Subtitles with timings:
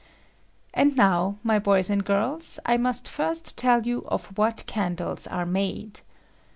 [0.73, 5.45] And now, my boys and girls, I must first tell you of what candles are
[5.45, 5.99] made.